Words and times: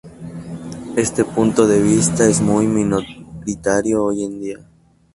Este 0.97 1.23
punto 1.23 1.67
de 1.67 1.79
vista 1.79 2.25
es 2.27 2.41
muy 2.41 2.65
minoritario 2.65 4.03
hoy 4.05 4.27
día. 4.35 4.57